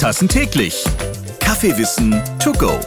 [0.00, 0.82] Tassen täglich.
[1.40, 2.80] Kaffeewissen to go.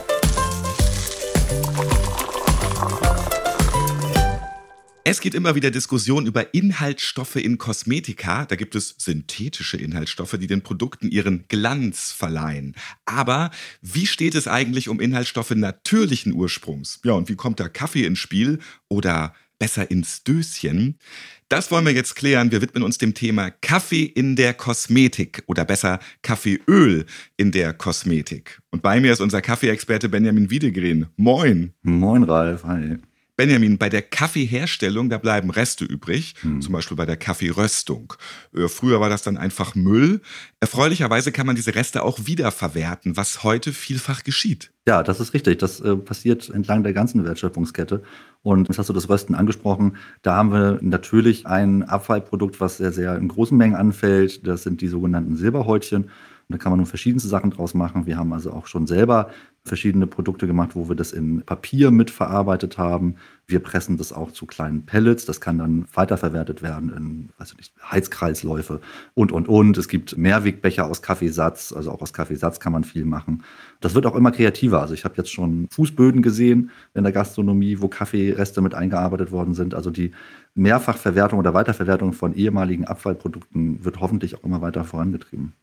[5.03, 8.45] Es geht immer wieder Diskussionen über Inhaltsstoffe in Kosmetika.
[8.47, 12.73] Da gibt es synthetische Inhaltsstoffe, die den Produkten ihren Glanz verleihen.
[13.05, 13.51] Aber
[13.83, 16.99] wie steht es eigentlich um Inhaltsstoffe natürlichen Ursprungs?
[17.03, 18.57] Ja, und wie kommt da Kaffee ins Spiel
[18.89, 20.99] oder besser ins Döschen?
[21.47, 22.51] Das wollen wir jetzt klären.
[22.51, 27.05] Wir widmen uns dem Thema Kaffee in der Kosmetik oder besser Kaffeeöl
[27.37, 28.59] in der Kosmetik.
[28.71, 31.07] Und bei mir ist unser Kaffeeexperte Benjamin Wiedegren.
[31.15, 31.71] Moin.
[31.81, 32.65] Moin, Ralf.
[32.65, 32.97] Hi.
[33.35, 36.61] Benjamin, bei der Kaffeeherstellung, da bleiben Reste übrig, hm.
[36.61, 38.13] zum Beispiel bei der Kaffeeröstung.
[38.55, 40.21] Äh, früher war das dann einfach Müll.
[40.59, 44.71] Erfreulicherweise kann man diese Reste auch wiederverwerten, was heute vielfach geschieht.
[44.87, 45.57] Ja, das ist richtig.
[45.59, 48.03] Das äh, passiert entlang der ganzen Wertschöpfungskette.
[48.43, 49.97] Und jetzt hast du das Rösten angesprochen.
[50.21, 54.45] Da haben wir natürlich ein Abfallprodukt, was sehr, sehr in großen Mengen anfällt.
[54.45, 56.11] Das sind die sogenannten Silberhäutchen.
[56.47, 58.05] Und da kann man nun verschiedenste Sachen draus machen.
[58.05, 59.29] Wir haben also auch schon selber
[59.65, 63.15] verschiedene Produkte gemacht, wo wir das in Papier mitverarbeitet haben.
[63.47, 65.25] Wir pressen das auch zu kleinen Pellets.
[65.25, 68.81] Das kann dann weiterverwertet werden in weiß nicht, Heizkreisläufe
[69.13, 69.77] und, und, und.
[69.77, 71.71] Es gibt Mehrwegbecher aus Kaffeesatz.
[71.71, 73.43] Also auch aus Kaffeesatz kann man viel machen.
[73.79, 74.81] Das wird auch immer kreativer.
[74.81, 79.53] Also ich habe jetzt schon Fußböden gesehen in der Gastronomie, wo Kaffeereste mit eingearbeitet worden
[79.53, 79.75] sind.
[79.75, 80.11] Also die
[80.55, 85.53] Mehrfachverwertung oder Weiterverwertung von ehemaligen Abfallprodukten wird hoffentlich auch immer weiter vorangetrieben.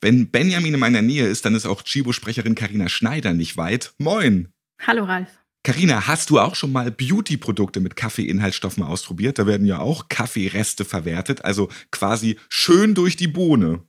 [0.00, 3.94] Wenn Benjamin in meiner Nähe ist, dann ist auch Chibo-Sprecherin Karina Schneider nicht weit.
[3.98, 4.48] Moin.
[4.86, 5.28] Hallo Ralf.
[5.64, 9.38] Karina, hast du auch schon mal Beauty-Produkte mit Kaffeeinhaltsstoffen ausprobiert?
[9.38, 13.82] Da werden ja auch Kaffeereste verwertet, also quasi schön durch die Bohne.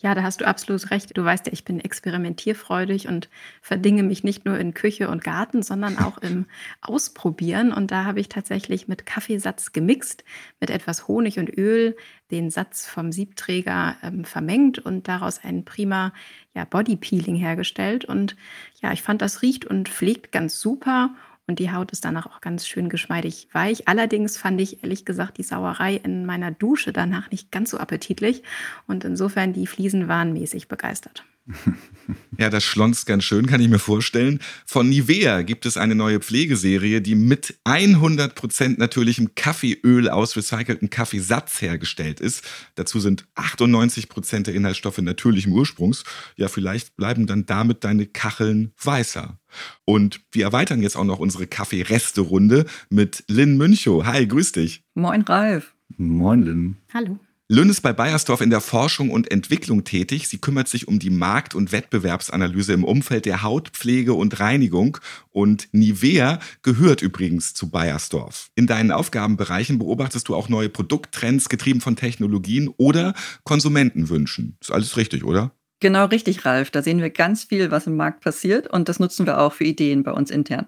[0.00, 1.16] Ja, da hast du absolut recht.
[1.16, 3.28] Du weißt ja, ich bin experimentierfreudig und
[3.60, 6.46] verdinge mich nicht nur in Küche und Garten, sondern auch im
[6.80, 7.72] Ausprobieren.
[7.72, 10.24] Und da habe ich tatsächlich mit Kaffeesatz gemixt,
[10.60, 11.96] mit etwas Honig und Öl
[12.30, 16.12] den Satz vom Siebträger ähm, vermengt und daraus ein prima
[16.54, 18.04] ja, Body Peeling hergestellt.
[18.04, 18.36] Und
[18.82, 21.14] ja, ich fand, das riecht und pflegt ganz super
[21.48, 23.88] und die Haut ist danach auch ganz schön geschmeidig weich.
[23.88, 28.42] Allerdings fand ich ehrlich gesagt die Sauerei in meiner Dusche danach nicht ganz so appetitlich
[28.86, 31.24] und insofern die Fliesen waren mäßig begeistert.
[32.38, 34.40] Ja, das schlonzt ganz schön, kann ich mir vorstellen.
[34.64, 41.60] Von Nivea gibt es eine neue Pflegeserie, die mit 100% natürlichem Kaffeeöl aus recyceltem Kaffeesatz
[41.60, 42.44] hergestellt ist.
[42.76, 46.04] Dazu sind 98% der Inhaltsstoffe natürlichem Ursprungs.
[46.36, 49.38] Ja, vielleicht bleiben dann damit deine Kacheln weißer.
[49.84, 54.04] Und wir erweitern jetzt auch noch unsere Kaffeereste-Runde mit Lynn Münchow.
[54.06, 54.82] Hi, grüß dich.
[54.94, 55.74] Moin, Ralf.
[55.96, 56.76] Moin, Lynn.
[56.92, 57.18] Hallo.
[57.50, 60.28] Lynn ist bei Bayersdorf in der Forschung und Entwicklung tätig.
[60.28, 64.98] Sie kümmert sich um die Markt- und Wettbewerbsanalyse im Umfeld der Hautpflege und Reinigung.
[65.30, 68.50] Und Nivea gehört übrigens zu Bayersdorf.
[68.54, 73.14] In deinen Aufgabenbereichen beobachtest du auch neue Produkttrends, getrieben von Technologien oder
[73.44, 74.58] Konsumentenwünschen.
[74.60, 75.52] Ist alles richtig, oder?
[75.80, 76.70] Genau richtig, Ralf.
[76.70, 79.64] Da sehen wir ganz viel, was im Markt passiert und das nutzen wir auch für
[79.64, 80.66] Ideen bei uns intern.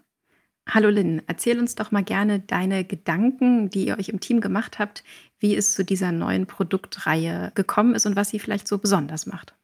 [0.69, 4.79] Hallo Lynn, erzähl uns doch mal gerne deine Gedanken, die ihr euch im Team gemacht
[4.79, 5.03] habt,
[5.39, 9.55] wie es zu dieser neuen Produktreihe gekommen ist und was sie vielleicht so besonders macht.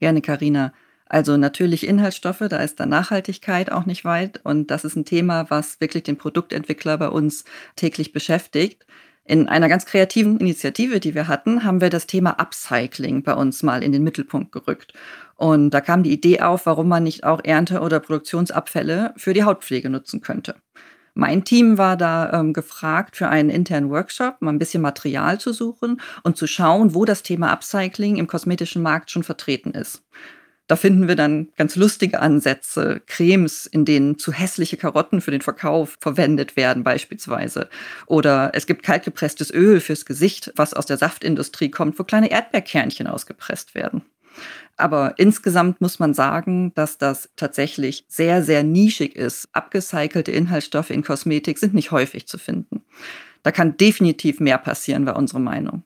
[0.00, 0.72] Gerne, Karina.
[1.06, 5.48] Also natürlich Inhaltsstoffe, da ist da Nachhaltigkeit auch nicht weit und das ist ein Thema,
[5.50, 7.44] was wirklich den Produktentwickler bei uns
[7.76, 8.86] täglich beschäftigt.
[9.26, 13.62] In einer ganz kreativen Initiative, die wir hatten, haben wir das Thema Upcycling bei uns
[13.62, 14.92] mal in den Mittelpunkt gerückt.
[15.36, 19.44] Und da kam die Idee auf, warum man nicht auch Ernte- oder Produktionsabfälle für die
[19.44, 20.56] Hautpflege nutzen könnte.
[21.14, 25.52] Mein Team war da ähm, gefragt, für einen internen Workshop mal ein bisschen Material zu
[25.52, 30.02] suchen und zu schauen, wo das Thema Upcycling im kosmetischen Markt schon vertreten ist.
[30.66, 35.42] Da finden wir dann ganz lustige Ansätze, Cremes, in denen zu hässliche Karotten für den
[35.42, 37.68] Verkauf verwendet werden beispielsweise.
[38.06, 43.06] Oder es gibt kaltgepresstes Öl fürs Gesicht, was aus der Saftindustrie kommt, wo kleine Erdbeerkernchen
[43.06, 44.02] ausgepresst werden.
[44.76, 49.48] Aber insgesamt muss man sagen, dass das tatsächlich sehr, sehr nischig ist.
[49.52, 52.82] Abgecycelte Inhaltsstoffe in Kosmetik sind nicht häufig zu finden.
[53.42, 55.84] Da kann definitiv mehr passieren, war unsere Meinung.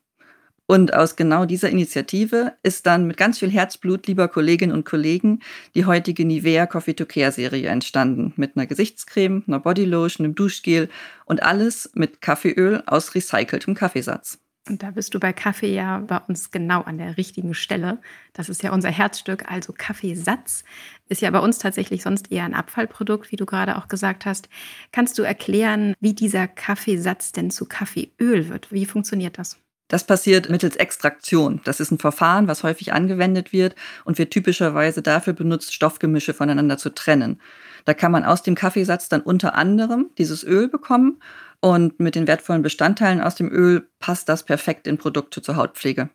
[0.71, 5.41] Und aus genau dieser Initiative ist dann mit ganz viel Herzblut lieber Kolleginnen und Kollegen
[5.75, 8.35] die heutige Nivea Coffee to Care Serie entstanden.
[8.37, 10.91] Mit einer Gesichtscreme, einer Bodylotion, einem Duschgel
[11.25, 14.41] und alles mit Kaffeeöl aus recyceltem Kaffeesatz.
[14.69, 17.99] Und da bist du bei Kaffee ja bei uns genau an der richtigen Stelle.
[18.35, 20.65] Das ist ja unser Herzstück, also Kaffeesatz
[21.09, 24.51] ist ja bei uns tatsächlich sonst eher ein Abfallprodukt, wie du gerade auch gesagt hast.
[24.93, 28.71] Kannst du erklären, wie dieser Kaffeesatz denn zu Kaffeeöl wird?
[28.71, 29.59] Wie funktioniert das?
[29.89, 31.61] Das passiert mittels Extraktion.
[31.65, 33.75] Das ist ein Verfahren, was häufig angewendet wird
[34.05, 37.41] und wird typischerweise dafür benutzt, Stoffgemische voneinander zu trennen.
[37.87, 41.21] Da kann man aus dem Kaffeesatz dann unter anderem dieses Öl bekommen
[41.61, 46.11] und mit den wertvollen Bestandteilen aus dem Öl passt das perfekt in Produkte zur Hautpflege.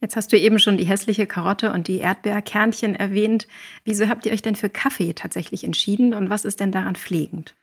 [0.00, 3.46] Jetzt hast du eben schon die hässliche Karotte und die Erdbeerkernchen erwähnt.
[3.84, 7.54] Wieso habt ihr euch denn für Kaffee tatsächlich entschieden und was ist denn daran pflegend?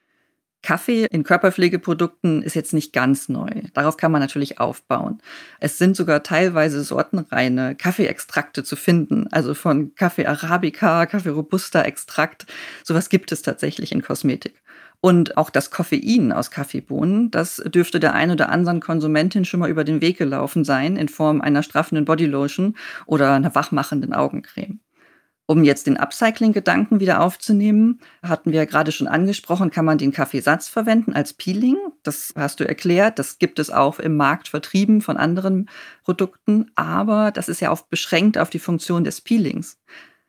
[0.64, 3.50] Kaffee in Körperpflegeprodukten ist jetzt nicht ganz neu.
[3.74, 5.22] Darauf kann man natürlich aufbauen.
[5.60, 12.46] Es sind sogar teilweise sortenreine Kaffeeextrakte zu finden, also von Kaffee Arabica, Kaffee Robusta Extrakt.
[12.84, 14.62] Sowas gibt es tatsächlich in Kosmetik.
[15.04, 19.70] Und auch das Koffein aus Kaffeebohnen, das dürfte der ein oder anderen Konsumentin schon mal
[19.70, 22.76] über den Weg gelaufen sein in Form einer straffenden Bodylotion
[23.08, 24.80] oder einer wachmachenden Augencreme.
[25.52, 30.14] Um jetzt den Upcycling-Gedanken wieder aufzunehmen, hatten wir ja gerade schon angesprochen, kann man den
[30.14, 31.76] Kaffeesatz verwenden als Peeling.
[32.04, 33.20] Das hast du erklärt.
[33.20, 35.70] Das gibt es auch im Markt vertrieben von anderen
[36.06, 36.72] Produkten.
[36.76, 39.78] Aber das ist ja oft beschränkt auf die Funktion des Peelings.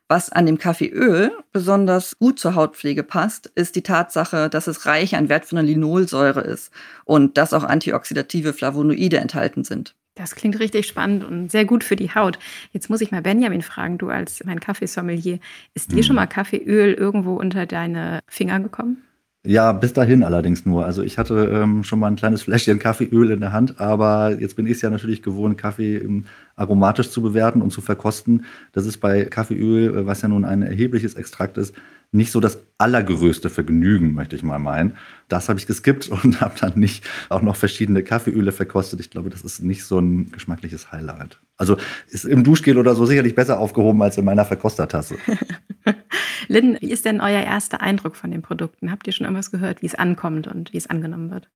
[0.09, 5.15] Was an dem Kaffeeöl besonders gut zur Hautpflege passt, ist die Tatsache, dass es reich
[5.15, 6.73] an wertvoller Linolsäure ist
[7.05, 9.95] und dass auch antioxidative Flavonoide enthalten sind.
[10.15, 12.39] Das klingt richtig spannend und sehr gut für die Haut.
[12.73, 15.39] Jetzt muss ich mal Benjamin fragen, du als mein Kaffeesommelier,
[15.75, 16.03] ist dir hm.
[16.03, 19.03] schon mal Kaffeeöl irgendwo unter deine Finger gekommen?
[19.45, 20.87] Ja, bis dahin allerdings nur.
[20.87, 24.55] Also ich hatte ähm, schon mal ein kleines Fläschchen Kaffeeöl in der Hand, aber jetzt
[24.55, 28.45] bin ich es ja natürlich gewohnt, Kaffee ähm, aromatisch zu bewerten und zu verkosten.
[28.71, 31.75] Das ist bei Kaffeeöl, äh, was ja nun ein erhebliches Extrakt ist,
[32.13, 34.97] nicht so das allergrößte Vergnügen, möchte ich mal meinen.
[35.29, 39.01] Das habe ich geskippt und habe dann nicht auch noch verschiedene Kaffeeöle verkostet.
[39.01, 41.41] Ich glaube, das ist nicht so ein geschmackliches Highlight.
[41.57, 41.79] Also
[42.09, 45.17] ist im Duschgel oder so sicherlich besser aufgehoben als in meiner Verkostertasse.
[46.49, 48.91] Lynn, wie ist denn euer erster Eindruck von den Produkten?
[48.91, 51.49] Habt ihr schon irgendwas gehört, wie es ankommt und wie es angenommen wird?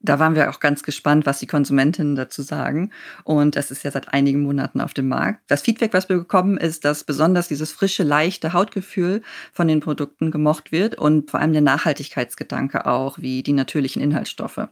[0.00, 2.90] Da waren wir auch ganz gespannt, was die Konsumentinnen dazu sagen.
[3.24, 5.40] Und das ist ja seit einigen Monaten auf dem Markt.
[5.46, 9.22] Das Feedback, was wir bekommen, ist, dass besonders dieses frische, leichte Hautgefühl
[9.52, 14.68] von den Produkten gemocht wird und vor allem der Nachhaltigkeitsgedanke auch, wie die natürlichen Inhaltsstoffe.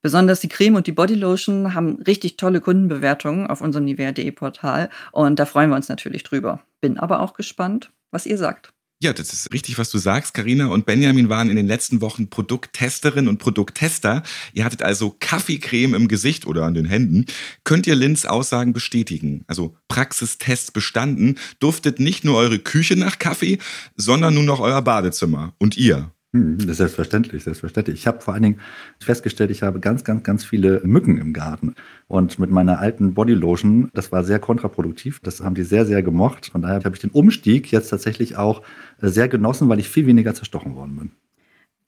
[0.00, 5.40] Besonders die Creme und die Bodylotion haben richtig tolle Kundenbewertungen auf unserem Nivea.de Portal und
[5.40, 6.60] da freuen wir uns natürlich drüber.
[6.80, 8.72] Bin aber auch gespannt, was ihr sagt.
[9.00, 10.34] Ja, das ist richtig, was du sagst.
[10.34, 14.24] Karina und Benjamin waren in den letzten Wochen Produkttesterin und Produkttester.
[14.52, 17.26] Ihr hattet also Kaffeecreme im Gesicht oder an den Händen.
[17.62, 19.44] Könnt ihr Lins Aussagen bestätigen?
[19.46, 23.58] Also Praxistest bestanden, duftet nicht nur eure Küche nach Kaffee,
[23.94, 26.10] sondern nun noch euer Badezimmer und ihr.
[26.34, 28.00] Hm, selbstverständlich, selbstverständlich.
[28.00, 28.60] Ich habe vor allen Dingen
[29.00, 31.74] festgestellt, ich habe ganz, ganz, ganz viele Mücken im Garten.
[32.06, 35.20] Und mit meiner alten Bodylotion, das war sehr kontraproduktiv.
[35.20, 36.46] Das haben die sehr, sehr gemocht.
[36.52, 38.62] Von daher habe ich den Umstieg jetzt tatsächlich auch
[39.00, 41.12] äh, sehr genossen, weil ich viel weniger zerstochen worden bin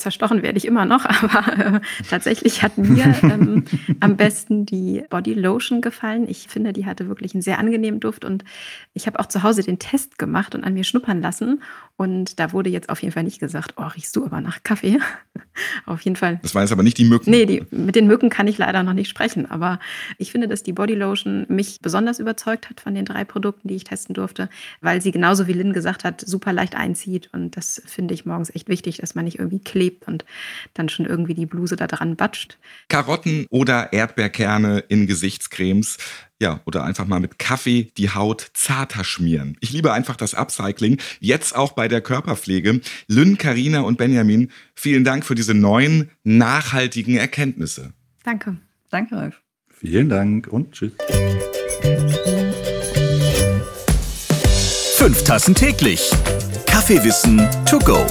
[0.01, 3.65] zerstochen werde ich immer noch, aber äh, tatsächlich hat mir ähm,
[4.01, 6.29] am besten die Body Lotion gefallen.
[6.29, 8.45] Ich finde, die hatte wirklich einen sehr angenehmen Duft und
[8.95, 11.63] ich habe auch zu Hause den Test gemacht und an mir schnuppern lassen.
[11.97, 14.99] Und da wurde jetzt auf jeden Fall nicht gesagt, oh, riechst du aber nach Kaffee.
[15.87, 16.39] auf jeden Fall.
[16.43, 17.31] Das waren jetzt aber nicht die Mücken.
[17.31, 19.81] Nee, die, mit den Mücken kann ich leider noch nicht sprechen, aber
[20.19, 23.77] ich finde, dass die Body Lotion mich besonders überzeugt hat von den drei Produkten, die
[23.77, 24.49] ich testen durfte,
[24.81, 28.55] weil sie genauso wie Lynn gesagt hat, super leicht einzieht und das finde ich morgens
[28.55, 30.25] echt wichtig, dass man nicht irgendwie klebt klebt und
[30.75, 32.59] dann schon irgendwie die Bluse da dran batscht.
[32.89, 35.97] Karotten oder Erdbeerkerne in Gesichtscremes.
[36.41, 39.59] Ja, oder einfach mal mit Kaffee die Haut zarter schmieren.
[39.61, 42.81] Ich liebe einfach das Upcycling, jetzt auch bei der Körperpflege.
[43.09, 47.93] Lynn, Karina und Benjamin, vielen Dank für diese neuen, nachhaltigen Erkenntnisse.
[48.25, 48.57] Danke.
[48.91, 49.43] Danke, Ralf.
[49.69, 50.93] Vielen Dank und tschüss.
[54.97, 56.11] Fünf Tassen täglich.
[56.67, 58.07] Kaffeewissen to go.